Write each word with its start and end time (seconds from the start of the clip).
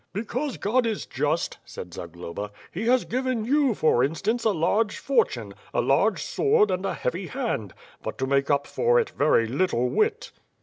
"Because 0.13 0.57
God 0.57 0.87
is 0.87 1.05
just," 1.05 1.59
said 1.63 1.93
Zagloba, 1.93 2.49
"He 2.71 2.87
has 2.87 3.05
given 3.05 3.45
you, 3.45 3.75
for 3.75 4.03
instance, 4.03 4.43
a 4.43 4.49
large 4.49 4.97
fortune, 4.97 5.53
a 5.75 5.81
large 5.81 6.23
sword 6.23 6.71
and 6.71 6.83
a 6.87 6.95
heavy 6.95 7.27
hand; 7.27 7.75
but, 8.01 8.17
to 8.17 8.25
make 8.25 8.49
up 8.49 8.65
for 8.65 8.99
it, 8.99 9.11
very 9.11 9.45
little 9.45 9.89
wit." 9.89 10.31